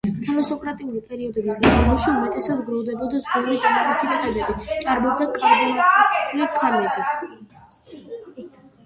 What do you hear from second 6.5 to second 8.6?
ქანები.